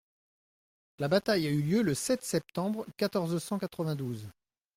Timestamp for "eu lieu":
1.51-1.83